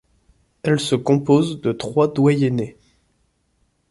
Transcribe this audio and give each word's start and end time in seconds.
Elle 0.63 0.79
se 0.79 0.95
compose 0.95 1.61
de 1.61 1.71
trois 1.71 2.11
doyennés. 2.11 2.75